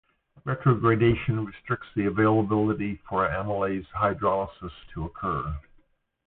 Retrogradation 0.47 1.45
restricts 1.45 1.85
the 1.95 2.07
availability 2.07 2.95
for 3.07 3.27
amylase 3.29 3.85
hydrolysis 3.91 4.71
to 4.95 5.05
occur. 5.05 5.55